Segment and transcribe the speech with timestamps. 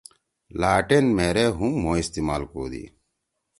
[0.59, 2.43] لاٹین مھیرے ہُم مھو استعال